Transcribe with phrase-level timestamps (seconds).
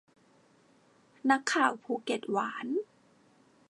[1.29, 2.67] นักข่าวภูเก็ตหวาน